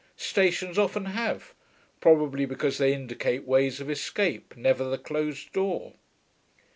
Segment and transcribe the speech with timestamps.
[0.17, 1.53] Stations often have,
[1.99, 5.93] probably because they indicate ways of escape, never the closed door.